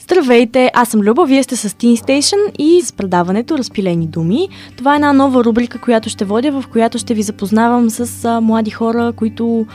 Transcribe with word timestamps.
Здравейте, 0.00 0.70
аз 0.74 0.88
съм 0.88 1.00
Люба, 1.00 1.26
вие 1.26 1.42
сте 1.42 1.56
с 1.56 1.68
Teen 1.68 1.96
Station 1.96 2.52
и 2.58 2.82
с 2.82 2.92
предаването 2.92 3.58
Разпилени 3.58 4.06
думи. 4.06 4.48
Това 4.76 4.92
е 4.92 4.96
една 4.96 5.12
нова 5.12 5.44
рубрика, 5.44 5.80
която 5.80 6.08
ще 6.08 6.24
водя, 6.24 6.52
в 6.52 6.64
която 6.72 6.98
ще 6.98 7.14
ви 7.14 7.22
запознавам 7.22 7.90
с 7.90 8.24
а, 8.24 8.40
млади 8.40 8.70
хора, 8.70 9.12
които 9.16 9.66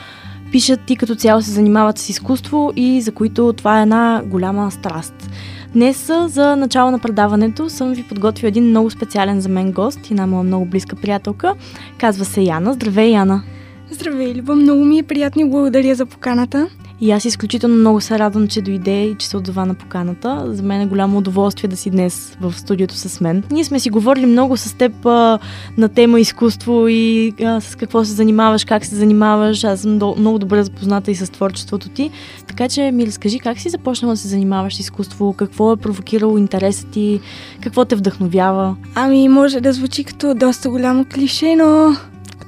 пишат 0.52 0.90
и 0.90 0.96
като 0.96 1.14
цяло 1.14 1.42
се 1.42 1.50
занимават 1.50 1.98
с 1.98 2.08
изкуство 2.08 2.72
и 2.76 3.00
за 3.00 3.12
които 3.12 3.52
това 3.52 3.78
е 3.78 3.82
една 3.82 4.22
голяма 4.26 4.70
страст. 4.70 5.30
Днес 5.74 6.10
за 6.26 6.56
начало 6.56 6.90
на 6.90 6.98
предаването 6.98 7.70
съм 7.70 7.92
ви 7.92 8.02
подготвил 8.02 8.48
един 8.48 8.64
много 8.64 8.90
специален 8.90 9.40
за 9.40 9.48
мен 9.48 9.72
гост, 9.72 10.10
една 10.10 10.26
моя 10.26 10.44
много 10.44 10.64
близка 10.64 10.96
приятелка. 10.96 11.54
Казва 11.98 12.24
се 12.24 12.40
Яна. 12.40 12.72
Здравей, 12.72 13.10
Яна! 13.10 13.42
Здравей, 13.90 14.34
Люба! 14.34 14.54
Много 14.54 14.84
ми 14.84 14.98
е 14.98 15.02
приятно 15.02 15.42
и 15.42 15.50
благодаря 15.50 15.94
за 15.94 16.06
поканата. 16.06 16.68
И 17.04 17.10
аз 17.10 17.24
изключително 17.24 17.76
много 17.76 18.00
се 18.00 18.18
радвам, 18.18 18.48
че 18.48 18.62
дойде 18.62 19.04
и 19.04 19.14
че 19.14 19.26
се 19.26 19.36
отзова 19.36 19.66
на 19.66 19.74
поканата. 19.74 20.44
За 20.48 20.62
мен 20.62 20.80
е 20.80 20.86
голямо 20.86 21.18
удоволствие 21.18 21.68
да 21.68 21.76
си 21.76 21.90
днес 21.90 22.36
в 22.40 22.52
студиото 22.52 22.94
с 22.94 23.20
мен. 23.20 23.42
Ние 23.50 23.64
сме 23.64 23.80
си 23.80 23.90
говорили 23.90 24.26
много 24.26 24.56
с 24.56 24.76
теб 24.78 25.06
а, 25.06 25.38
на 25.76 25.88
тема 25.88 26.20
изкуство 26.20 26.88
и 26.88 27.34
а, 27.44 27.60
с 27.60 27.76
какво 27.76 28.04
се 28.04 28.12
занимаваш, 28.12 28.64
как 28.64 28.84
се 28.84 28.94
занимаваш. 28.94 29.64
Аз 29.64 29.80
съм 29.80 29.98
до, 29.98 30.14
много 30.18 30.38
добре 30.38 30.62
запозната 30.62 31.10
и 31.10 31.14
с 31.14 31.32
творчеството 31.32 31.88
ти. 31.88 32.10
Така 32.46 32.68
че 32.68 32.90
ми 32.90 33.06
разкажи 33.06 33.38
как 33.38 33.58
си 33.58 33.68
започнала 33.68 34.14
да 34.14 34.20
се 34.20 34.28
занимаваш 34.28 34.76
с 34.76 34.80
изкуство, 34.80 35.32
какво 35.32 35.72
е 35.72 35.76
провокирало 35.76 36.38
интереса 36.38 36.86
ти, 36.86 37.20
какво 37.60 37.84
те 37.84 37.96
вдъхновява. 37.96 38.76
Ами, 38.94 39.28
може 39.28 39.60
да 39.60 39.72
звучи 39.72 40.04
като 40.04 40.34
доста 40.34 40.70
голямо 40.70 41.04
клише, 41.14 41.56
но 41.56 41.96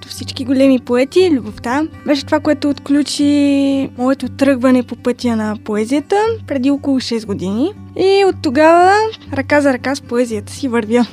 като 0.06 0.14
всички 0.14 0.44
големи 0.44 0.78
поети, 0.78 1.30
любовта 1.32 1.82
беше 2.06 2.26
това, 2.26 2.40
което 2.40 2.70
отключи 2.70 3.90
моето 3.98 4.28
тръгване 4.28 4.82
по 4.82 4.96
пътя 4.96 5.36
на 5.36 5.56
поезията 5.64 6.16
преди 6.46 6.70
около 6.70 7.00
6 7.00 7.26
години. 7.26 7.72
И 7.96 8.24
от 8.24 8.36
тогава 8.42 8.92
ръка 9.32 9.60
за 9.60 9.72
ръка 9.72 9.94
с 9.94 10.00
поезията 10.00 10.52
си 10.52 10.68
вървя 10.68 11.06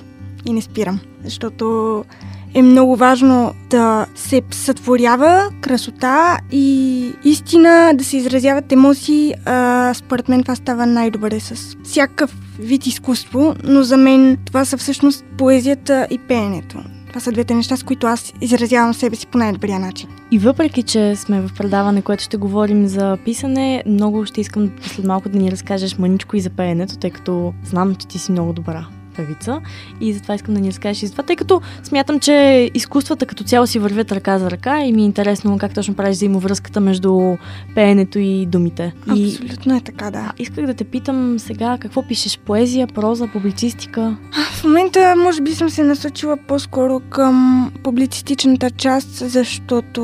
и 0.45 0.53
не 0.53 0.61
спирам, 0.61 0.99
защото 1.23 2.05
е 2.53 2.61
много 2.61 2.95
важно 2.95 3.53
да 3.69 4.05
се 4.15 4.41
сътворява 4.51 5.49
красота 5.61 6.37
и 6.51 7.11
истина, 7.23 7.93
да 7.95 8.03
се 8.03 8.17
изразяват 8.17 8.71
емоции. 8.71 9.33
А, 9.45 9.93
според 9.93 10.29
мен 10.29 10.41
това 10.41 10.55
става 10.55 10.85
най-добре 10.85 11.39
с 11.39 11.77
всякакъв 11.83 12.35
вид 12.59 12.87
изкуство, 12.87 13.55
но 13.63 13.83
за 13.83 13.97
мен 13.97 14.37
това 14.45 14.65
са 14.65 14.77
всъщност 14.77 15.25
поезията 15.37 16.07
и 16.09 16.17
пеенето. 16.17 16.77
Това 17.13 17.21
са 17.21 17.31
двете 17.31 17.55
неща, 17.55 17.77
с 17.77 17.83
които 17.83 18.07
аз 18.07 18.33
изразявам 18.41 18.93
себе 18.93 19.15
си 19.15 19.27
по 19.27 19.37
най-добрия 19.37 19.79
начин. 19.79 20.09
И 20.31 20.39
въпреки, 20.39 20.83
че 20.83 21.15
сме 21.15 21.41
в 21.41 21.49
предаване, 21.57 22.01
което 22.01 22.23
ще 22.23 22.37
говорим 22.37 22.87
за 22.87 23.17
писане, 23.25 23.83
много 23.85 24.25
ще 24.25 24.41
искам 24.41 24.71
след 24.81 25.05
малко 25.05 25.29
да 25.29 25.39
ни 25.39 25.51
разкажеш 25.51 25.97
маничко 25.97 26.35
и 26.37 26.41
за 26.41 26.49
пеенето, 26.49 26.97
тъй 26.97 27.09
като 27.09 27.53
знам, 27.63 27.95
че 27.95 28.07
ти 28.07 28.19
си 28.19 28.31
много 28.31 28.53
добра 28.53 28.87
певица 29.15 29.61
и 30.01 30.13
затова 30.13 30.35
искам 30.35 30.53
да 30.53 30.59
ни 30.59 30.67
разкажеш 30.67 31.03
и 31.03 31.07
за 31.07 31.11
това, 31.11 31.23
тъй 31.23 31.35
като 31.35 31.61
смятам, 31.83 32.19
че 32.19 32.69
изкуствата 32.73 33.25
като 33.25 33.43
цяло 33.43 33.67
си 33.67 33.79
вървят 33.79 34.11
ръка 34.11 34.39
за 34.39 34.51
ръка 34.51 34.79
и 34.79 34.93
ми 34.93 35.01
е 35.01 35.05
интересно 35.05 35.57
как 35.57 35.73
точно 35.73 35.93
правиш 35.93 36.15
взаимовръзката 36.15 36.79
между 36.79 37.35
пеенето 37.75 38.19
и 38.19 38.45
думите. 38.45 38.93
Абсолютно 39.09 39.75
е 39.75 39.81
така, 39.81 40.11
да. 40.11 40.31
Исках 40.39 40.65
да 40.65 40.73
те 40.73 40.83
питам 40.83 41.39
сега 41.39 41.77
какво 41.79 42.07
пишеш? 42.07 42.39
Поезия, 42.45 42.87
проза, 42.87 43.27
публицистика? 43.27 44.17
В 44.53 44.63
момента 44.63 45.15
може 45.17 45.41
би 45.41 45.51
съм 45.51 45.69
се 45.69 45.83
насочила 45.83 46.37
по-скоро 46.47 46.99
към 47.09 47.71
публицистичната 47.83 48.71
част, 48.71 49.09
защото 49.09 50.03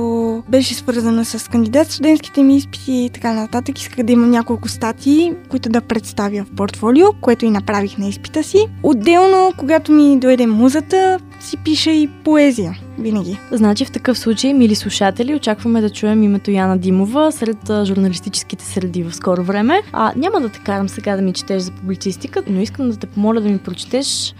беше 0.49 0.73
свързана 0.73 1.25
с 1.25 1.49
кандидат 1.49 1.91
студентските 1.91 2.43
ми 2.43 2.57
изпити 2.57 2.91
и 2.91 3.09
така 3.09 3.33
нататък. 3.33 3.79
Исках 3.79 4.05
да 4.05 4.13
имам 4.13 4.29
няколко 4.29 4.67
статии, 4.67 5.33
които 5.49 5.69
да 5.69 5.81
представя 5.81 6.45
в 6.45 6.55
портфолио, 6.55 7.07
което 7.21 7.45
и 7.45 7.49
направих 7.49 7.97
на 7.97 8.07
изпита 8.07 8.43
си. 8.43 8.57
От 8.83 8.98
Отделно, 8.99 9.53
когато 9.57 9.91
ми 9.91 10.19
дойде 10.19 10.47
музата, 10.47 11.19
си 11.39 11.57
пиша 11.57 11.91
и 11.91 12.07
поезия. 12.23 12.77
Винаги. 12.97 13.39
Значи 13.51 13.85
в 13.85 13.91
такъв 13.91 14.19
случай, 14.19 14.53
мили 14.53 14.75
слушатели, 14.75 15.35
очакваме 15.35 15.81
да 15.81 15.89
чуем 15.89 16.23
името 16.23 16.51
Яна 16.51 16.77
Димова 16.77 17.31
сред 17.31 17.57
журналистическите 17.85 18.65
среди 18.65 19.03
в 19.03 19.15
скоро 19.15 19.43
време. 19.43 19.81
А 19.93 20.13
няма 20.15 20.41
да 20.41 20.49
те 20.49 20.59
карам 20.59 20.89
сега 20.89 21.15
да 21.15 21.21
ми 21.21 21.33
четеш 21.33 21.61
за 21.61 21.71
публицистика, 21.71 22.43
но 22.47 22.61
искам 22.61 22.89
да 22.89 22.97
те 22.97 23.07
помоля 23.07 23.41
да 23.41 23.49
ми 23.49 23.57
прочетеш 23.57 24.35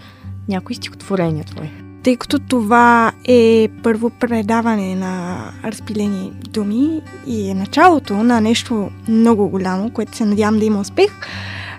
някои 0.48 0.74
стихотворения 0.74 1.44
твои. 1.44 1.70
Тъй 2.02 2.16
като 2.16 2.38
това 2.38 3.12
е 3.28 3.68
първо 3.82 4.10
предаване 4.10 4.94
на 4.94 5.44
разпилени 5.64 6.32
думи 6.50 7.00
и 7.26 7.50
е 7.50 7.54
началото 7.54 8.14
на 8.14 8.40
нещо 8.40 8.90
много 9.08 9.48
голямо, 9.48 9.90
което 9.90 10.16
се 10.16 10.24
надявам 10.24 10.58
да 10.58 10.64
има 10.64 10.80
успех, 10.80 11.10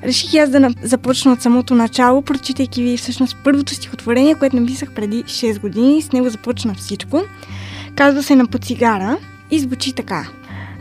реших 0.04 0.36
аз 0.36 0.50
да 0.50 0.74
започна 0.84 1.34
от 1.34 1.42
самото 1.42 1.76
начало, 1.76 2.22
прочитайки 2.22 2.84
ви 2.84 2.98
всъщност 2.98 3.38
първото 3.44 3.74
стихотворение, 3.74 4.36
което 4.36 4.56
написах 4.56 4.92
преди 4.92 5.24
6 5.24 5.60
години. 5.60 6.02
С 6.02 6.12
него 6.12 6.30
започна 6.30 6.74
всичко. 6.74 7.22
Казва 7.96 8.24
се 8.24 8.36
на 8.36 8.48
поцигара 8.48 9.18
и 9.52 9.60
звучи 9.60 9.94
така. 9.94 10.28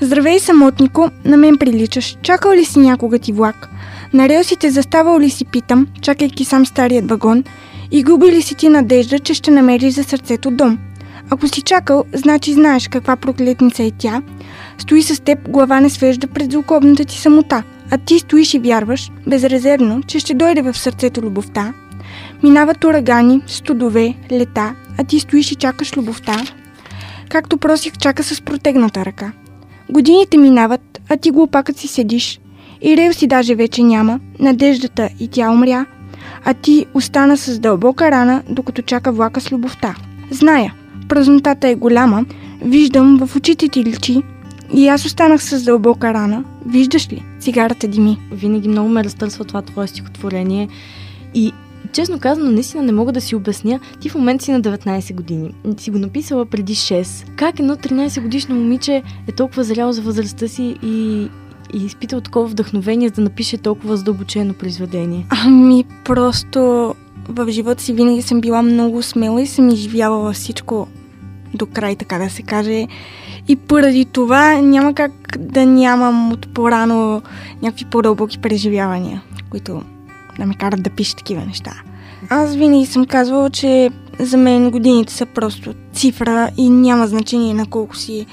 Здравей, 0.01 0.39
самотнико, 0.39 1.11
на 1.25 1.37
мен 1.37 1.59
приличаш. 1.59 2.17
Чакал 2.23 2.53
ли 2.53 2.65
си 2.65 2.79
някога 2.79 3.19
ти 3.19 3.33
влак? 3.33 3.69
На 4.13 4.29
релсите 4.29 4.71
заставал 4.71 5.21
ли 5.21 5.31
си, 5.31 5.45
питам, 5.45 5.87
чакайки 6.01 6.45
сам 6.45 6.67
старият 6.67 7.11
вагон? 7.11 7.45
И 7.91 8.03
губи 8.03 8.27
ли 8.27 8.43
си 8.43 8.55
ти 8.55 8.69
надежда, 8.69 9.19
че 9.19 9.35
ще 9.35 9.51
намериш 9.51 9.95
за 9.95 10.05
сърцето 10.05 10.51
дом? 10.51 10.79
Ако 11.31 11.49
си 11.49 11.63
чакал, 11.63 12.05
значи 12.13 12.53
знаеш 12.53 12.89
каква 12.89 13.17
проклетница 13.17 13.83
е 13.83 13.91
тя. 13.99 14.23
Стои 14.79 15.03
с 15.03 15.21
теб, 15.21 15.51
глава 15.51 15.81
не 15.81 15.91
свежда 15.91 16.27
пред 16.27 16.53
злокобната 16.53 17.05
ти 17.05 17.19
самота– 17.19 17.63
а 17.91 17.99
ти 17.99 18.19
стоиш 18.19 18.55
и 18.55 18.59
вярваш, 18.59 19.11
безрезервно, 19.27 20.03
че 20.03 20.19
ще 20.19 20.35
дойде 20.35 20.63
в 20.63 20.79
сърцето 20.79 21.21
любовта. 21.21 21.73
Минават 22.43 22.85
урагани, 22.85 23.43
студове, 23.47 24.15
лета, 24.33 24.75
а 24.99 25.05
ти 25.05 25.21
стоиш 25.21 25.53
и 25.53 25.55
чакаш 25.55 25.97
любовта. 25.97 26.43
Както 27.29 27.57
просих, 27.57 27.99
чака 27.99 28.23
с 28.23 28.41
протегната 28.41 29.05
ръка. 29.05 29.33
Годините 29.91 30.39
минават, 30.39 31.01
а 31.09 31.17
ти 31.17 31.31
глупакът 31.31 31.77
си 31.77 31.89
седиш. 31.89 32.41
И 32.83 32.97
рел 32.97 33.13
си 33.13 33.27
даже 33.27 33.55
вече 33.55 33.83
няма, 33.83 34.21
надеждата 34.39 35.09
и 35.21 35.29
тя 35.29 35.51
умря, 35.51 35.87
а 36.45 36.55
ти 36.55 36.87
остана 36.95 37.37
с 37.37 37.59
дълбока 37.59 38.11
рана, 38.11 38.43
докато 38.49 38.83
чака 38.83 39.13
влака 39.13 39.41
с 39.41 39.53
любовта. 39.53 39.95
Зная, 40.31 40.75
празнотата 41.09 41.69
е 41.69 41.75
голяма, 41.75 42.25
виждам 42.63 43.19
в 43.27 43.37
очите 43.37 43.69
ти 43.69 43.85
личи, 43.85 44.23
и 44.75 44.89
аз 44.89 45.05
останах 45.05 45.43
с 45.43 45.63
дълбока 45.63 46.15
рана. 46.15 46.45
Виждаш 46.67 47.13
ли? 47.13 47.25
Цигарата 47.41 47.89
дими. 47.89 48.19
Винаги 48.33 48.69
много 48.69 48.89
ме 48.89 49.05
разтърсва 49.05 49.45
това 49.45 49.63
твое 49.63 49.87
стихотворение. 49.87 50.69
И 51.35 51.53
честно 51.93 52.19
казано, 52.19 52.51
наистина 52.51 52.83
не 52.83 52.93
мога 52.93 53.13
да 53.13 53.21
си 53.21 53.37
обясня. 53.37 53.81
Ти 54.01 54.09
в 54.09 54.15
момента 54.15 54.45
си 54.45 54.53
на 54.53 54.61
19 54.61 55.15
години. 55.15 55.55
Си 55.77 55.91
го 55.91 55.99
написала 55.99 56.47
преди 56.47 56.75
6. 56.75 57.31
Как 57.37 57.59
едно 57.59 57.77
13 57.77 58.23
годишно 58.23 58.55
момиче 58.55 59.03
е 59.29 59.33
толкова 59.33 59.65
зряло 59.65 59.93
за 59.93 60.03
възрастта 60.03 60.49
си 60.49 60.77
и, 60.83 61.29
и 61.75 61.85
изпитал 61.85 62.21
такова 62.21 62.49
вдъхновение 62.49 63.09
за 63.09 63.15
да 63.15 63.21
напише 63.21 63.59
толкова 63.59 63.97
задълбочено 63.97 64.55
произведение? 64.55 65.27
Ами, 65.31 65.85
просто 66.05 66.95
в 67.29 67.51
живота 67.51 67.83
си 67.83 67.93
винаги 67.93 68.23
съм 68.23 68.41
била 68.41 68.63
много 68.63 69.03
смела 69.03 69.43
и 69.43 69.47
съм 69.47 69.69
изживявала 69.69 70.33
всичко 70.33 70.89
до 71.55 71.67
край, 71.67 71.97
така 71.97 72.19
да 72.19 72.31
се 72.31 72.43
каже. 72.43 72.87
И 73.49 73.57
поради 73.57 74.05
това 74.05 74.55
няма 74.55 74.95
как 74.95 75.13
да 75.39 75.67
нямам 75.67 76.33
от 76.33 76.55
порано 76.55 77.23
някакви 77.63 77.85
по-дълбоки 77.85 78.39
преживявания, 78.39 79.23
които 79.51 79.83
да 80.39 80.47
ме 80.47 80.55
карат 80.55 80.83
да 80.83 80.91
пиша 80.91 81.17
такива 81.17 81.45
неща. 81.47 81.73
Аз 82.29 82.55
винаги 82.55 82.87
съм 82.87 83.07
казвала, 83.07 83.51
че 83.51 83.91
за 84.19 84.37
мен 84.37 84.71
годините 84.71 85.13
са 85.13 85.27
просто 85.27 85.75
цифра 85.93 86.51
и 86.57 86.71
няма 86.71 87.07
значение 87.07 87.55
на 87.55 87.67
колко 87.67 87.97
си. 87.97 88.27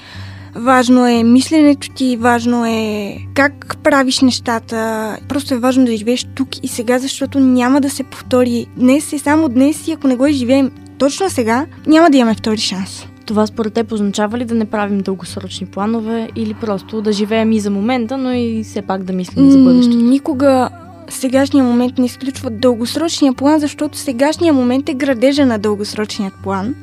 Важно 0.54 1.06
е 1.06 1.22
мисленето 1.22 1.88
ти, 1.94 2.16
важно 2.16 2.66
е 2.66 3.16
как 3.34 3.76
правиш 3.82 4.20
нещата. 4.20 5.16
Просто 5.28 5.54
е 5.54 5.58
важно 5.58 5.84
да 5.84 5.96
живееш 5.96 6.26
тук 6.34 6.64
и 6.64 6.68
сега, 6.68 6.98
защото 6.98 7.40
няма 7.40 7.80
да 7.80 7.90
се 7.90 8.04
повтори. 8.04 8.66
Днес 8.76 9.12
е 9.12 9.18
само 9.18 9.48
днес 9.48 9.88
и 9.88 9.92
ако 9.92 10.08
не 10.08 10.16
го 10.16 10.26
изживеем 10.26 10.70
точно 10.98 11.30
сега, 11.30 11.66
няма 11.86 12.10
да 12.10 12.18
имаме 12.18 12.34
втори 12.34 12.58
шанс. 12.60 13.07
Това 13.28 13.46
според 13.46 13.72
теб 13.72 13.92
означава 13.92 14.38
ли 14.38 14.44
да 14.44 14.54
не 14.54 14.64
правим 14.64 14.98
дългосрочни 14.98 15.66
планове 15.66 16.28
или 16.36 16.54
просто 16.54 17.02
да 17.02 17.12
живеем 17.12 17.52
и 17.52 17.60
за 17.60 17.70
момента, 17.70 18.18
но 18.18 18.32
и 18.32 18.62
все 18.64 18.82
пак 18.82 19.04
да 19.04 19.12
мислим 19.12 19.50
за 19.50 19.58
бъдещето? 19.58 19.96
Никога 19.96 20.68
сегашния 21.08 21.64
момент 21.64 21.98
не 21.98 22.06
изключва 22.06 22.50
дългосрочния 22.50 23.32
план, 23.32 23.60
защото 23.60 23.98
сегашния 23.98 24.52
момент 24.52 24.88
е 24.88 24.94
градежа 24.94 25.46
на 25.46 25.58
дългосрочният 25.58 26.34
план. 26.42 26.74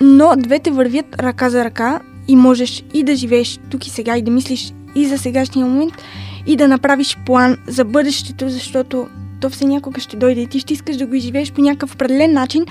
Но 0.00 0.34
двете 0.36 0.70
вървят 0.70 1.06
ръка 1.18 1.50
за 1.50 1.64
ръка 1.64 2.00
и 2.28 2.36
можеш 2.36 2.84
и 2.94 3.02
да 3.02 3.16
живееш 3.16 3.60
тук 3.70 3.86
и 3.86 3.90
сега 3.90 4.16
и 4.16 4.22
да 4.22 4.30
мислиш 4.30 4.72
и 4.94 5.06
за 5.06 5.18
сегашния 5.18 5.66
момент 5.66 5.92
и 6.46 6.56
да 6.56 6.68
направиш 6.68 7.18
план 7.26 7.56
за 7.66 7.84
бъдещето, 7.84 8.48
защото 8.48 9.06
то 9.40 9.50
все 9.50 9.64
някога 9.64 10.00
ще 10.00 10.16
дойде 10.16 10.40
и 10.40 10.46
ти 10.46 10.60
ще 10.60 10.72
искаш 10.72 10.96
да 10.96 11.06
го 11.06 11.14
изживееш 11.14 11.52
по 11.52 11.60
някакъв 11.60 11.94
определен 11.94 12.32
начин, 12.32 12.66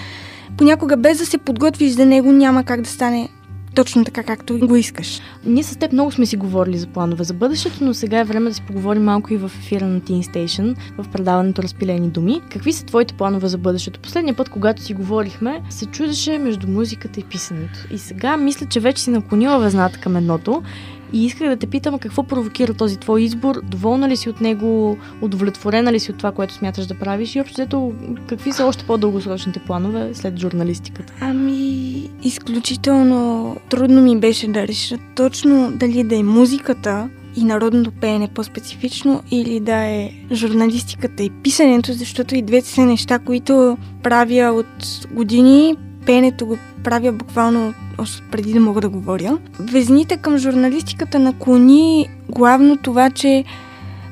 понякога 0.57 0.98
без 0.98 1.18
да 1.18 1.25
се 1.25 1.38
подготвиш 1.38 1.92
за 1.92 2.06
него 2.06 2.31
няма 2.31 2.63
как 2.63 2.81
да 2.81 2.89
стане 2.89 3.30
точно 3.75 4.06
така, 4.06 4.24
както 4.24 4.59
го 4.59 4.75
искаш. 4.75 5.21
Ние 5.45 5.63
с 5.63 5.75
теб 5.75 5.94
много 5.94 6.12
сме 6.12 6.25
си 6.25 6.38
говорили 6.38 6.77
за 6.77 6.88
планове 6.88 7.24
за 7.24 7.33
бъдещето, 7.33 7.83
но 7.83 7.94
сега 7.94 8.19
е 8.19 8.24
време 8.24 8.50
да 8.50 8.56
си 8.56 8.62
поговорим 8.62 9.03
малко 9.03 9.33
и 9.33 9.38
в 9.38 9.51
ефира 9.59 9.88
на 9.88 10.01
Teen 10.01 10.21
Station, 10.33 10.75
в 10.98 11.06
предаването 11.12 11.63
Разпилени 11.63 12.09
думи. 12.09 12.42
Какви 12.51 12.74
са 12.74 12.86
твоите 12.86 13.13
планове 13.13 13.48
за 13.48 13.57
бъдещето? 13.57 14.00
Последния 14.00 14.36
път, 14.36 14.50
когато 14.50 14.81
си 14.81 14.94
говорихме, 14.94 15.62
се 15.69 15.86
чудеше 15.86 16.38
между 16.38 16.68
музиката 16.68 17.19
и 17.19 17.24
писането. 17.24 17.80
И 17.92 17.97
сега 17.97 18.38
мисля, 18.38 18.65
че 18.65 18.80
вече 18.80 19.04
си 19.04 19.09
наклонила 19.09 19.59
везната 19.59 20.00
към 20.00 20.15
едното 20.15 20.63
и 21.13 21.25
исках 21.25 21.49
да 21.49 21.55
те 21.55 21.67
питам 21.67 21.99
какво 21.99 22.23
провокира 22.23 22.73
този 22.73 22.97
твой 22.97 23.21
избор, 23.21 23.61
доволна 23.63 24.09
ли 24.09 24.17
си 24.17 24.29
от 24.29 24.41
него, 24.41 24.97
удовлетворена 25.21 25.93
ли 25.93 25.99
си 25.99 26.11
от 26.11 26.17
това, 26.17 26.31
което 26.31 26.53
смяташ 26.53 26.85
да 26.85 26.99
правиш 26.99 27.35
и 27.35 27.41
общо 27.41 27.53
взето 27.53 27.93
какви 28.27 28.51
са 28.51 28.65
още 28.65 28.85
по-дългосрочните 28.85 29.59
планове 29.59 30.09
след 30.13 30.39
журналистиката? 30.39 31.13
Ами, 31.19 32.09
изключително 32.23 33.55
трудно 33.69 34.01
ми 34.01 34.19
беше 34.19 34.47
да 34.47 34.67
реша 34.67 34.97
точно 35.15 35.71
дали 35.75 36.03
да 36.03 36.15
е 36.15 36.23
музиката, 36.23 37.09
и 37.35 37.43
народното 37.43 37.91
пеене 37.91 38.27
по-специфично 38.27 39.23
или 39.31 39.59
да 39.59 39.75
е 39.75 40.11
журналистиката 40.31 41.23
и 41.23 41.29
писането, 41.29 41.93
защото 41.93 42.35
и 42.35 42.41
двете 42.41 42.67
са 42.67 42.85
неща, 42.85 43.19
които 43.19 43.77
правя 44.03 44.51
от 44.51 45.07
години. 45.11 45.75
Пеенето 46.05 46.45
го 46.45 46.57
правя 46.83 47.12
буквално 47.12 47.74
още 47.98 48.24
преди 48.31 48.54
да 48.54 48.60
мога 48.60 48.81
да 48.81 48.89
говоря. 48.89 49.38
Везните 49.60 50.18
към 50.18 50.38
журналистиката 50.38 51.19
наклони 51.19 52.10
главно 52.30 52.78
това, 52.78 53.10
че 53.10 53.44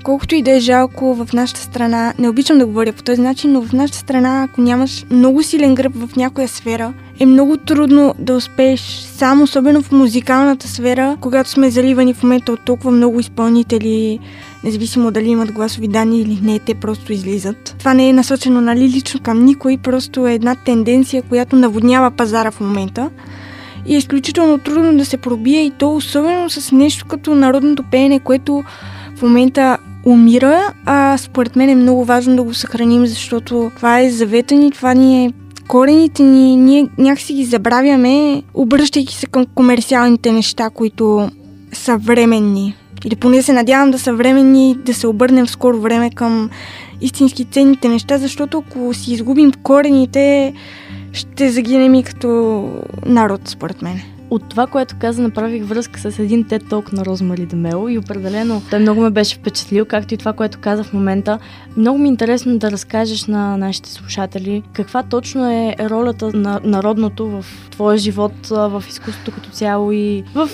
колкото 0.03 0.35
и 0.35 0.41
да 0.41 0.51
е 0.51 0.59
жалко 0.59 1.15
в 1.15 1.33
нашата 1.33 1.61
страна, 1.61 2.13
не 2.19 2.29
обичам 2.29 2.57
да 2.57 2.65
говоря 2.65 2.93
по 2.93 3.03
този 3.03 3.21
начин, 3.21 3.51
но 3.51 3.61
в 3.61 3.73
нашата 3.73 3.99
страна, 3.99 4.43
ако 4.43 4.61
нямаш 4.61 5.05
много 5.11 5.43
силен 5.43 5.75
гръб 5.75 5.93
в 5.95 6.15
някоя 6.15 6.47
сфера, 6.47 6.93
е 7.19 7.25
много 7.25 7.57
трудно 7.57 8.15
да 8.19 8.33
успееш 8.35 8.81
сам, 9.15 9.41
особено 9.41 9.81
в 9.81 9.91
музикалната 9.91 10.67
сфера, 10.67 11.17
когато 11.21 11.49
сме 11.49 11.69
заливани 11.69 12.13
в 12.13 12.23
момента 12.23 12.51
от 12.51 12.65
толкова 12.65 12.91
много 12.91 13.19
изпълнители, 13.19 14.19
независимо 14.63 15.11
дали 15.11 15.29
имат 15.29 15.51
гласови 15.51 15.87
данни 15.87 16.21
или 16.21 16.39
не, 16.43 16.59
те 16.59 16.73
просто 16.73 17.13
излизат. 17.13 17.75
Това 17.79 17.93
не 17.93 18.09
е 18.09 18.13
насочено 18.13 18.61
нали, 18.61 18.89
лично 18.89 19.19
към 19.19 19.45
никой, 19.45 19.77
просто 19.77 20.27
е 20.27 20.33
една 20.33 20.55
тенденция, 20.55 21.21
която 21.21 21.55
наводнява 21.55 22.11
пазара 22.11 22.51
в 22.51 22.59
момента. 22.59 23.09
И 23.85 23.95
е 23.95 23.97
изключително 23.97 24.57
трудно 24.57 24.97
да 24.97 25.05
се 25.05 25.17
пробие 25.17 25.65
и 25.65 25.71
то 25.71 25.95
особено 25.95 26.49
с 26.49 26.71
нещо 26.71 27.05
като 27.05 27.35
народното 27.35 27.83
пеене, 27.91 28.19
което 28.19 28.63
в 29.15 29.21
момента 29.21 29.77
умира, 30.05 30.73
а 30.85 31.17
според 31.17 31.55
мен 31.55 31.69
е 31.69 31.75
много 31.75 32.05
важно 32.05 32.35
да 32.35 32.43
го 32.43 32.53
съхраним, 32.53 33.05
защото 33.05 33.71
това 33.75 33.99
е 33.99 34.09
завета 34.09 34.55
ни, 34.55 34.71
това 34.71 34.93
ни 34.93 35.25
е 35.25 35.33
корените 35.67 36.23
ни, 36.23 36.55
ние 36.55 36.87
някакси 36.97 37.33
ги 37.33 37.45
забравяме, 37.45 38.43
обръщайки 38.53 39.15
се 39.15 39.25
към 39.25 39.45
комерциалните 39.55 40.31
неща, 40.31 40.69
които 40.69 41.29
са 41.73 41.97
временни. 41.97 42.75
Или 43.05 43.15
поне 43.15 43.41
се 43.41 43.53
надявам 43.53 43.91
да 43.91 43.99
са 43.99 44.13
временни, 44.13 44.77
да 44.85 44.93
се 44.93 45.07
обърнем 45.07 45.45
в 45.45 45.51
скоро 45.51 45.81
време 45.81 46.09
към 46.09 46.49
истински 47.01 47.45
ценните 47.45 47.87
неща, 47.87 48.17
защото 48.17 48.63
ако 48.67 48.93
си 48.93 49.13
изгубим 49.13 49.51
корените, 49.51 50.53
ще 51.13 51.49
загинем 51.49 51.95
и 51.95 52.03
като 52.03 52.29
народ, 53.05 53.41
според 53.45 53.81
мен. 53.81 54.01
От 54.29 54.49
това, 54.49 54.67
което 54.67 54.95
каза, 54.99 55.21
направих 55.21 55.65
връзка 55.65 55.99
с 55.99 56.19
един 56.19 56.43
тет 56.43 56.69
ток 56.69 56.93
на 56.93 57.05
Розмари 57.05 57.45
Демело 57.45 57.89
и 57.89 57.97
определено 57.97 58.61
той 58.69 58.79
много 58.79 59.01
ме 59.01 59.09
беше 59.09 59.35
впечатлил, 59.35 59.85
както 59.85 60.13
и 60.13 60.17
това, 60.17 60.33
което 60.33 60.59
каза 60.59 60.83
в 60.83 60.93
момента. 60.93 61.39
Много 61.77 61.99
ми 61.99 62.07
е 62.07 62.11
интересно 62.11 62.57
да 62.57 62.71
разкажеш 62.71 63.25
на 63.25 63.57
нашите 63.57 63.89
слушатели 63.89 64.63
каква 64.73 65.03
точно 65.03 65.51
е 65.51 65.75
ролята 65.79 66.31
на 66.33 66.59
народното 66.63 67.27
в 67.27 67.45
твоя 67.71 67.97
живот, 67.97 68.47
в 68.47 68.83
изкуството 68.89 69.31
като 69.31 69.49
цяло 69.49 69.91
и 69.91 70.23
в 70.35 70.49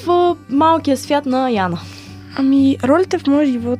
малкия 0.49 0.97
свят 0.97 1.25
на 1.25 1.49
Яна. 1.49 1.79
Ами, 2.37 2.77
ролята 2.83 3.19
в 3.19 3.27
моя 3.27 3.45
живот 3.45 3.79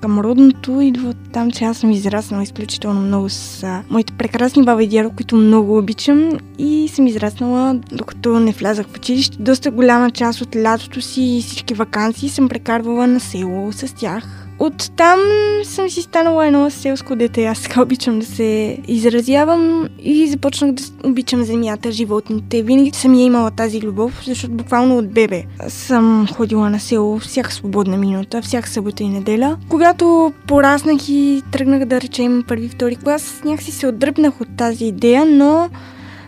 към 0.00 0.18
родното 0.18 0.80
идва 0.80 1.14
там, 1.32 1.50
че 1.50 1.64
аз 1.64 1.78
съм 1.78 1.90
израснала 1.90 2.42
изключително 2.42 3.00
много 3.00 3.28
с 3.28 3.62
а, 3.62 3.82
моите 3.90 4.12
прекрасни 4.12 4.64
баба 4.64 4.84
и 4.84 4.88
дядо, 4.88 5.10
които 5.10 5.36
много 5.36 5.78
обичам 5.78 6.30
и 6.58 6.88
съм 6.88 7.06
израснала 7.06 7.80
докато 7.92 8.40
не 8.40 8.52
влязах 8.52 8.86
в 8.86 8.96
училище. 8.96 9.36
Доста 9.40 9.70
голяма 9.70 10.10
част 10.10 10.40
от 10.40 10.56
лятото 10.56 11.00
си 11.00 11.22
и 11.22 11.42
всички 11.42 11.74
вакансии 11.74 12.28
съм 12.28 12.48
прекарвала 12.48 13.06
на 13.06 13.20
село 13.20 13.72
с 13.72 13.94
тях. 13.94 14.37
От 14.58 14.90
там 14.96 15.18
съм 15.64 15.90
си 15.90 16.02
станала 16.02 16.46
едно 16.46 16.70
селско 16.70 17.16
дете. 17.16 17.44
Аз 17.44 17.58
сега 17.58 17.82
обичам 17.82 18.18
да 18.18 18.26
се 18.26 18.78
изразявам 18.88 19.88
и 20.02 20.28
започнах 20.28 20.72
да 20.72 20.82
обичам 21.04 21.44
земята, 21.44 21.92
животните. 21.92 22.62
Винаги 22.62 22.90
съм 22.94 23.14
я 23.14 23.24
имала 23.24 23.50
тази 23.50 23.80
любов, 23.80 24.22
защото 24.26 24.54
буквално 24.54 24.98
от 24.98 25.10
бебе 25.10 25.44
съм 25.68 26.28
ходила 26.36 26.70
на 26.70 26.80
село 26.80 27.18
всяка 27.18 27.52
свободна 27.52 27.96
минута, 27.96 28.42
всяка 28.42 28.68
събота 28.68 29.02
и 29.02 29.08
неделя. 29.08 29.56
Когато 29.68 30.32
пораснах 30.46 31.08
и 31.08 31.42
тръгнах 31.52 31.84
да 31.84 32.00
речем 32.00 32.44
първи, 32.48 32.68
втори 32.68 32.96
клас, 32.96 33.40
някакси 33.44 33.72
се 33.72 33.86
отдръпнах 33.86 34.40
от 34.40 34.48
тази 34.56 34.84
идея, 34.84 35.24
но 35.24 35.68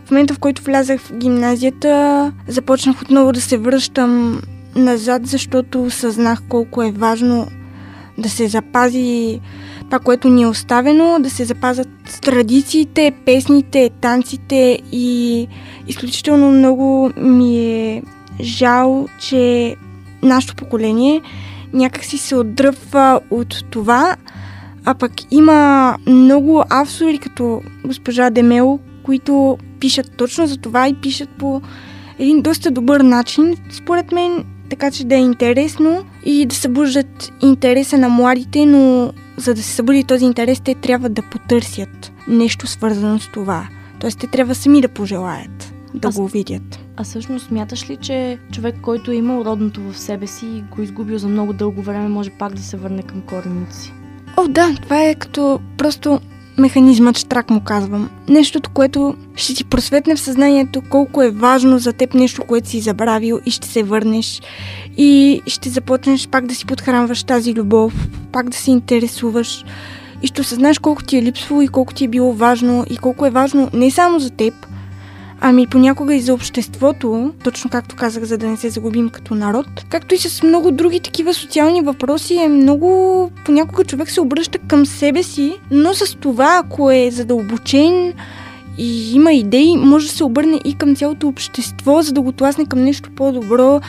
в 0.05 0.11
момента, 0.11 0.35
в 0.35 0.39
който 0.39 0.63
влязах 0.63 1.01
в 1.01 1.17
гимназията, 1.17 2.33
започнах 2.49 3.03
отново 3.03 3.33
да 3.33 3.41
се 3.41 3.59
връщам 3.59 4.43
назад, 4.77 5.27
защото 5.27 5.91
съзнах 5.91 6.43
колко 6.49 6.83
е 6.83 6.93
важно 6.93 7.47
да 8.21 8.31
се 8.31 8.49
запази 8.49 9.41
това, 9.85 9.99
което 9.99 10.29
ни 10.29 10.43
е 10.43 10.47
оставено, 10.47 11.19
да 11.21 11.31
се 11.31 11.45
запазят 11.45 11.89
традициите, 12.23 13.13
песните, 13.25 13.91
танците 14.01 14.79
и 14.93 15.49
изключително 15.89 16.51
много 16.51 17.11
ми 17.17 17.59
е 17.59 18.03
жал, 18.43 19.09
че 19.21 19.77
нашето 20.23 20.55
поколение 20.55 21.21
някакси 21.73 22.19
се 22.19 22.37
отдръпва 22.37 23.21
от 23.31 23.65
това, 23.71 24.17
а 24.85 24.95
пък 24.95 25.13
има 25.31 25.97
много 26.07 26.65
автори 26.71 27.19
като 27.19 27.63
госпожа 27.85 28.31
Демел, 28.31 28.79
които 29.03 29.59
пишат 29.81 30.17
точно 30.17 30.47
за 30.47 30.57
това 30.57 30.89
и 30.89 30.95
пишат 30.95 31.29
по 31.29 31.61
един 32.19 32.43
доста 32.43 32.71
добър 32.71 33.01
начин. 33.01 33.57
Според 33.71 34.13
мен 34.13 34.45
така 34.71 34.91
че 34.91 35.05
да 35.05 35.15
е 35.15 35.19
интересно 35.19 36.05
и 36.25 36.47
да 36.47 36.55
събуждат 36.55 37.33
интереса 37.43 37.99
на 37.99 38.09
младите, 38.09 38.67
но 38.67 39.13
за 39.37 39.55
да 39.55 39.63
се 39.63 39.73
събуди 39.73 40.05
този 40.05 40.25
интерес, 40.25 40.61
те 40.61 40.75
трябва 40.75 41.09
да 41.09 41.23
потърсят 41.23 42.13
нещо 42.29 42.67
свързано 42.67 43.19
с 43.19 43.29
това. 43.33 43.69
Тоест, 44.01 44.19
те 44.19 44.27
трябва 44.27 44.55
сами 44.55 44.81
да 44.81 44.89
пожелаят 44.89 45.75
да 45.95 46.09
а, 46.09 46.13
го 46.13 46.27
видят. 46.27 46.81
А 46.97 47.05
всъщност 47.05 47.47
смяташ 47.47 47.91
ли, 47.91 47.97
че 47.97 48.39
човек, 48.53 48.75
който 48.83 49.11
е 49.11 49.15
имал 49.15 49.45
родното 49.45 49.81
в 49.81 49.99
себе 49.99 50.27
си 50.27 50.47
и 50.47 50.63
го 50.63 50.83
изгубил 50.83 51.19
за 51.19 51.29
много 51.29 51.53
дълго 51.53 51.83
време, 51.83 52.09
може 52.09 52.31
пак 52.31 52.55
да 52.55 52.63
се 52.63 52.77
върне 52.77 53.03
към 53.03 53.21
корените 53.21 53.75
си? 53.75 53.93
О, 54.37 54.49
да, 54.49 54.75
това 54.83 55.03
е 55.03 55.15
като 55.15 55.61
просто 55.77 56.21
механизмът 56.61 57.19
штрак 57.19 57.51
му 57.51 57.61
казвам. 57.61 58.11
Нещото, 58.29 58.71
което 58.71 59.15
ще 59.37 59.55
ти 59.55 59.65
просветне 59.65 60.17
в 60.17 60.21
съзнанието 60.21 60.83
колко 60.91 61.23
е 61.23 61.31
важно 61.31 61.79
за 61.79 61.93
теб 61.93 62.15
нещо, 62.15 62.45
което 62.45 62.69
си 62.69 62.81
забравил 62.81 63.41
и 63.47 63.51
ще 63.51 63.69
се 63.69 63.83
върнеш 63.83 64.43
и 64.97 65.43
ще 65.47 65.69
започнеш 65.69 66.29
пак 66.29 66.47
да 66.47 66.55
си 66.55 66.67
подхранваш 66.67 67.25
тази 67.25 67.55
любов, 67.55 68.09
пак 68.33 68.49
да 68.49 68.57
се 68.57 68.71
интересуваш 68.71 69.65
и 70.23 70.27
ще 70.27 70.41
осъзнаеш 70.41 70.79
колко 70.79 71.03
ти 71.03 71.19
е 71.19 71.23
липсвало 71.23 71.63
и 71.63 71.69
колко 71.69 71.95
ти 71.95 72.05
е 72.05 72.09
било 72.09 72.33
важно 72.33 72.85
и 72.91 72.97
колко 72.97 73.27
е 73.27 73.31
важно 73.31 73.71
не 73.73 73.91
само 73.91 74.21
за 74.21 74.31
теб, 74.31 74.67
Ами 75.43 75.67
понякога 75.67 76.15
и 76.15 76.21
за 76.21 76.35
обществото, 76.35 77.33
точно 77.45 77.71
както 77.71 77.97
казах, 77.97 78.25
за 78.25 78.39
да 78.39 78.47
не 78.47 78.57
се 78.57 78.71
загубим 78.71 79.09
като 79.09 79.35
народ, 79.35 79.67
както 79.89 80.15
и 80.15 80.19
с 80.19 80.43
много 80.43 80.71
други 80.71 81.01
такива 81.01 81.35
социални 81.35 81.81
въпроси, 81.81 82.35
е 82.35 82.49
много... 82.49 83.31
Понякога 83.45 83.85
човек 83.85 84.11
се 84.11 84.21
обръща 84.21 84.59
към 84.59 84.87
себе 84.87 85.23
си, 85.23 85.57
но 85.71 85.95
с 85.95 86.17
това, 86.17 86.61
ако 86.65 86.91
е 86.91 87.11
задълбочен 87.11 88.13
и 88.79 89.15
има 89.15 89.33
идеи, 89.33 89.77
може 89.77 90.07
да 90.07 90.13
се 90.13 90.25
обърне 90.25 90.61
и 90.65 90.75
към 90.75 90.97
цялото 90.97 91.29
общество, 91.29 92.03
за 92.03 92.13
да 92.13 92.21
го 92.21 92.33
тласне 92.33 92.67
към 92.67 92.85
нещо 92.85 93.11
по-добро, 93.17 93.81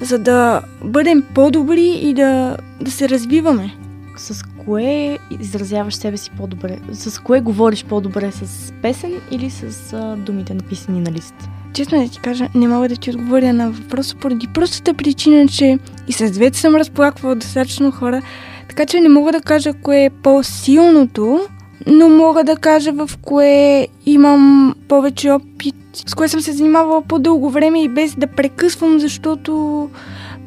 за 0.00 0.18
да 0.18 0.60
бъдем 0.84 1.22
по-добри 1.34 1.86
и 2.02 2.14
да, 2.14 2.56
да 2.80 2.90
се 2.90 3.08
развиваме. 3.08 3.74
С 4.20 4.44
кое 4.64 5.18
изразяваш 5.40 5.94
себе 5.94 6.16
си 6.16 6.30
по-добре? 6.36 6.78
С 6.92 7.22
кое 7.22 7.40
говориш 7.40 7.84
по-добре? 7.84 8.32
С 8.32 8.72
песен 8.82 9.12
или 9.30 9.50
с 9.50 9.92
а, 9.92 10.16
думите 10.16 10.54
написани 10.54 11.00
на 11.00 11.12
лист? 11.12 11.34
Честно 11.72 12.02
да 12.02 12.08
ти 12.08 12.18
кажа, 12.18 12.48
не 12.54 12.68
мога 12.68 12.88
да 12.88 12.96
ти 12.96 13.10
отговоря 13.10 13.52
на 13.52 13.70
въпроса 13.70 14.16
поради 14.16 14.46
простата 14.46 14.94
причина, 14.94 15.48
че 15.48 15.78
и 16.08 16.12
с 16.12 16.30
двете 16.30 16.58
съм 16.58 16.74
разплаквала 16.74 17.34
достатъчно 17.34 17.90
хора, 17.90 18.22
така 18.68 18.86
че 18.86 19.00
не 19.00 19.08
мога 19.08 19.32
да 19.32 19.40
кажа 19.40 19.72
кое 19.72 20.04
е 20.04 20.10
по-силното, 20.10 21.40
но 21.86 22.08
мога 22.08 22.44
да 22.44 22.56
кажа 22.56 22.92
в 22.92 23.10
кое 23.22 23.88
имам 24.06 24.74
повече 24.88 25.30
опит, 25.30 25.74
с 26.06 26.14
кое 26.14 26.28
съм 26.28 26.40
се 26.40 26.52
занимавала 26.52 27.02
по-дълго 27.02 27.50
време 27.50 27.82
и 27.82 27.88
без 27.88 28.14
да 28.14 28.26
прекъсвам, 28.26 28.98
защото 28.98 29.88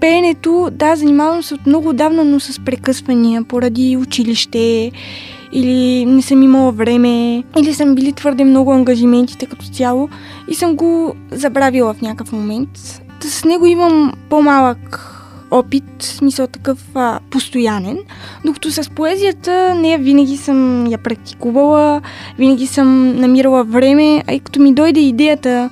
пеенето, 0.04 0.70
да, 0.72 0.96
занимавам 0.96 1.44
се 1.44 1.54
от 1.54 1.66
много 1.66 1.90
отдавна, 1.90 2.24
но 2.24 2.40
с 2.40 2.60
прекъсвания 2.66 3.44
поради 3.44 3.98
училище 3.98 4.92
или 5.52 6.06
не 6.06 6.22
съм 6.22 6.44
имала 6.44 6.72
време, 6.72 7.44
или 7.60 7.74
съм 7.74 7.96
били 7.96 8.12
твърде 8.12 8.44
много 8.44 8.74
ангажиментите 8.74 9.46
като 9.46 9.66
цяло 9.66 10.10
и 10.50 10.56
съм 10.56 10.76
го 10.76 11.16
забравила 11.32 11.94
в 11.94 12.02
някакъв 12.02 12.32
момент. 12.32 12.70
с 13.22 13.46
него 13.46 13.66
имам 13.66 14.14
по-малък 14.30 15.10
опит, 15.52 15.84
смисъл 16.00 16.48
такъв 16.48 16.80
а, 16.96 17.20
постоянен, 17.30 17.98
докато 18.46 18.72
с 18.72 18.90
поезията 18.90 19.76
не 19.76 19.98
винаги 19.98 20.38
съм 20.38 20.88
я 20.88 20.98
практикувала, 20.98 22.02
винаги 22.38 22.68
съм 22.68 23.16
намирала 23.16 23.64
време, 23.64 24.24
а 24.28 24.34
и 24.34 24.40
като 24.40 24.62
ми 24.62 24.74
дойде 24.74 25.00
идеята 25.00 25.70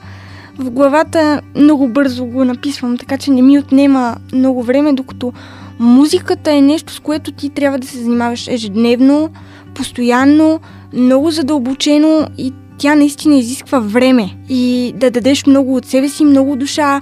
в 0.57 0.71
главата, 0.71 1.41
много 1.55 1.87
бързо 1.87 2.25
го 2.25 2.45
написвам, 2.45 2.97
така 2.97 3.17
че 3.17 3.31
не 3.31 3.41
ми 3.41 3.59
отнема 3.59 4.15
много 4.33 4.63
време, 4.63 4.93
докато 4.93 5.33
музиката 5.79 6.51
е 6.51 6.61
нещо, 6.61 6.93
с 6.93 6.99
което 6.99 7.31
ти 7.31 7.49
трябва 7.49 7.79
да 7.79 7.87
се 7.87 7.97
занимаваш 7.97 8.47
ежедневно, 8.47 9.29
постоянно, 9.73 10.59
много 10.93 11.31
задълбочено 11.31 12.27
и 12.37 12.53
тя 12.77 12.95
наистина 12.95 13.35
изисква 13.35 13.79
време 13.79 14.29
и 14.49 14.93
да 14.95 15.11
дадеш 15.11 15.45
много 15.45 15.75
от 15.75 15.85
себе 15.85 16.09
си, 16.09 16.25
много 16.25 16.55
душа, 16.55 17.01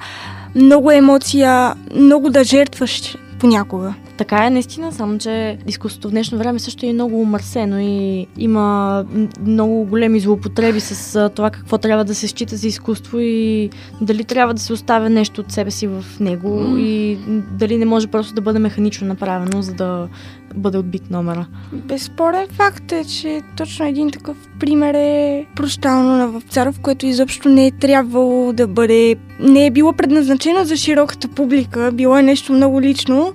много 0.56 0.91
емоция, 0.91 1.75
много 1.96 2.29
да 2.29 2.44
жертваш 2.44 3.18
понякога. 3.39 3.94
Така 4.20 4.46
е, 4.46 4.50
наистина, 4.50 4.92
само 4.92 5.18
че 5.18 5.58
изкуството 5.68 6.08
в 6.08 6.12
днешно 6.12 6.38
време 6.38 6.60
също 6.60 6.86
е 6.86 6.94
много 6.94 7.22
умърсено 7.22 7.80
и 7.80 8.28
има 8.38 9.06
много 9.42 9.86
големи 9.86 10.20
злоупотреби 10.20 10.80
с 10.80 11.30
това 11.36 11.50
какво 11.50 11.78
трябва 11.78 12.06
да 12.06 12.16
се 12.16 12.28
счита 12.28 12.56
за 12.56 12.68
изкуство 12.68 13.20
и 13.20 13.70
дали 14.02 14.24
трябва 14.24 14.54
да 14.54 14.62
се 14.62 14.74
оставя 14.74 15.10
нещо 15.10 15.42
от 15.42 15.52
себе 15.52 15.72
си 15.72 15.88
в 15.88 16.06
него 16.20 16.78
и 16.78 17.18
дали 17.52 17.78
не 17.78 17.86
може 17.86 18.08
просто 18.08 18.34
да 18.34 18.42
бъде 18.42 18.60
механично 18.60 19.08
направено, 19.08 19.62
за 19.62 19.74
да 19.74 20.08
бъде 20.56 20.78
отбит 20.78 21.10
номера. 21.10 21.46
Безспорен 21.74 22.48
факт 22.52 22.92
е, 22.92 23.04
че 23.04 23.42
точно 23.58 23.86
един 23.86 24.12
такъв 24.12 24.38
пример 24.60 24.94
е 24.94 25.46
прощално 25.56 26.18
на 26.18 26.28
Вапцаров, 26.28 26.80
което 26.80 27.06
изобщо 27.06 27.50
не 27.50 27.68
е 27.68 27.72
трябвало 27.72 28.54
да 28.54 28.68
бъде, 28.68 29.16
не 29.40 29.66
е 29.66 29.72
било 29.72 29.94
предназначено 29.94 30.64
за 30.64 30.78
широката 30.78 31.28
публика, 31.28 31.92
било 31.94 32.18
е 32.18 32.24
нещо 32.24 32.54
много 32.54 32.82
лично 32.82 33.34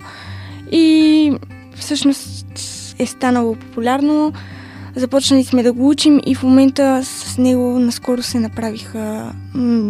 и 0.72 1.32
всъщност 1.76 2.46
е 2.98 3.06
станало 3.06 3.54
популярно. 3.54 4.32
Започнали 4.96 5.44
сме 5.44 5.62
да 5.62 5.72
го 5.72 5.88
учим 5.88 6.20
и 6.26 6.34
в 6.34 6.42
момента 6.42 7.00
с 7.04 7.38
него 7.38 7.78
наскоро 7.78 8.22
се 8.22 8.40
направиха, 8.40 9.32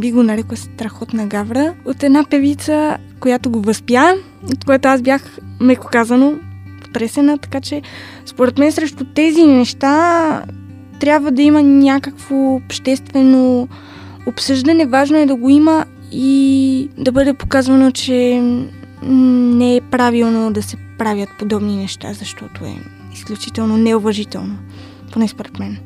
би 0.00 0.12
го 0.12 0.22
нарекла 0.22 0.56
страхотна 0.56 1.26
гавра, 1.26 1.74
от 1.84 2.02
една 2.02 2.24
певица, 2.24 2.96
която 3.20 3.50
го 3.50 3.60
възпя, 3.60 4.14
от 4.52 4.64
което 4.64 4.88
аз 4.88 5.02
бях, 5.02 5.38
меко 5.60 5.86
казано, 5.92 6.32
потресена, 6.82 7.38
така 7.38 7.60
че 7.60 7.82
според 8.26 8.58
мен 8.58 8.72
срещу 8.72 9.04
тези 9.04 9.44
неща 9.44 10.42
трябва 11.00 11.30
да 11.30 11.42
има 11.42 11.62
някакво 11.62 12.54
обществено 12.54 13.68
обсъждане. 14.26 14.86
Важно 14.86 15.18
е 15.18 15.26
да 15.26 15.34
го 15.34 15.48
има 15.48 15.84
и 16.12 16.88
да 16.98 17.12
бъде 17.12 17.34
показвано, 17.34 17.90
че 17.90 18.42
не 19.04 19.76
е 19.76 19.80
правилно 19.80 20.52
да 20.52 20.62
се 20.62 20.76
правят 20.98 21.28
подобни 21.38 21.76
неща, 21.76 22.12
защото 22.12 22.64
е 22.64 22.76
изключително 23.12 23.76
неуважително, 23.76 24.58
поне 25.12 25.28
според 25.28 25.58
мен. 25.58 25.78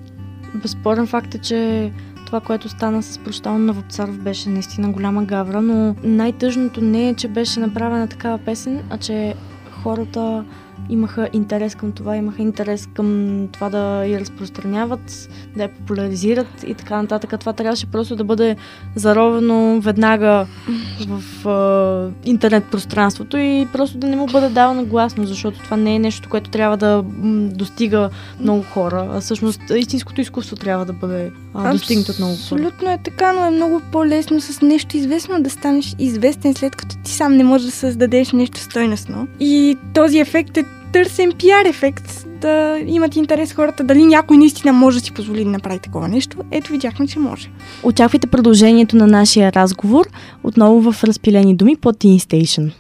Безспорен 0.55 1.07
факт 1.07 1.35
е, 1.35 1.39
че 1.39 1.93
това, 2.27 2.41
което 2.41 2.69
стана 2.69 3.03
с 3.03 3.19
прощално 3.19 3.59
на 3.59 3.73
Вапцаров 3.73 4.19
беше 4.19 4.49
наистина 4.49 4.93
голяма 4.93 5.25
гавра, 5.25 5.63
но 5.63 5.95
най-тъжното 6.03 6.81
не 6.81 7.09
е, 7.09 7.15
че 7.15 7.29
беше 7.29 7.61
направена 7.61 8.09
такава 8.09 8.39
песен, 8.39 8.83
а 8.91 8.99
че 8.99 9.35
хората 9.83 10.45
имаха 10.89 11.29
интерес 11.33 11.75
към 11.75 11.93
това, 11.93 12.17
имаха 12.17 12.43
интерес 12.43 12.89
към 12.95 13.49
това 13.53 13.69
да 13.69 14.05
я 14.05 14.21
разпространяват, 14.21 15.29
да 15.57 15.63
я 15.63 15.69
популяризират 15.69 16.65
и 16.67 16.75
така 16.75 17.03
нататък. 17.03 17.41
Това 17.41 17.53
трябваше 17.53 17.87
просто 17.87 18.17
да 18.17 18.25
бъде 18.25 18.57
заровено 18.95 19.81
веднага 19.81 20.47
в 21.09 21.49
а, 21.49 22.11
интернет 22.25 22.65
пространството 22.65 23.39
и 23.39 23.67
просто 23.73 23.99
да 23.99 24.07
не 24.07 24.17
му 24.17 24.27
бъде 24.27 24.49
давано 24.49 24.85
гласно, 24.85 25.25
защото 25.25 25.59
това 25.59 25.77
не 25.77 25.95
е 25.95 25.99
нещо, 25.99 26.29
което 26.29 26.51
трябва 26.51 26.77
да 26.77 27.05
достига 27.55 28.11
много 28.41 28.63
хора, 28.63 29.09
а 29.13 29.21
всъщност 29.21 29.61
истинското 29.77 30.21
изкуство 30.21 30.57
трябва 30.57 30.85
да 30.85 30.93
бъде 30.93 31.31
а, 31.55 31.73
достигнато 31.73 32.13
от 32.13 32.19
много 32.19 32.33
хора. 32.33 32.41
Абсолютно 32.43 32.91
е 32.91 32.99
така, 33.05 33.33
но 33.33 33.45
е 33.45 33.51
много 33.51 33.81
по-лесно 33.93 34.41
с 34.41 34.63
нещо 34.63 34.97
известно 34.97 35.43
да 35.43 35.51
станеш 35.51 35.95
известен 35.99 36.55
след 36.55 36.77
като 36.77 36.97
ти 37.05 37.13
сам 37.13 37.37
не 37.37 37.45
можеш 37.45 37.67
да 37.67 37.73
създадеш 37.73 38.33
нещо 38.33 38.61
стойностно. 38.61 39.29
И 39.41 39.77
този 39.95 40.19
ефект 40.19 40.57
е 40.57 40.65
търсен 40.93 41.33
пиар 41.33 41.65
ефект, 41.65 42.27
да 42.41 42.79
имат 42.87 43.17
интерес 43.17 43.53
хората 43.53 43.85
дали 43.85 44.05
някой 44.05 44.37
наистина 44.37 44.73
може 44.73 44.99
да 44.99 45.05
си 45.05 45.13
позволи 45.13 45.45
да 45.45 45.51
направи 45.51 45.79
такова 45.79 46.09
нещо. 46.09 46.37
Ето 46.51 46.73
видяхме, 46.73 47.07
че 47.07 47.19
може. 47.19 47.51
Очаквайте 47.83 48.27
продължението 48.27 48.97
на 48.97 49.07
нашия 49.07 49.53
разговор 49.53 50.07
отново 50.45 50.93
в 50.93 51.05
разпилени 51.05 51.57
думи 51.57 51.77
по 51.77 51.93
Teen 51.93 52.19
Station. 52.19 52.71